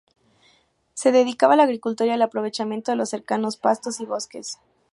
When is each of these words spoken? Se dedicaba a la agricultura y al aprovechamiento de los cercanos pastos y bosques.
Se 0.95 1.11
dedicaba 1.11 1.53
a 1.53 1.57
la 1.57 1.61
agricultura 1.65 2.07
y 2.09 2.13
al 2.15 2.23
aprovechamiento 2.23 2.89
de 2.91 2.97
los 2.97 3.11
cercanos 3.11 3.57
pastos 3.57 3.99
y 3.99 4.07
bosques. 4.07 4.57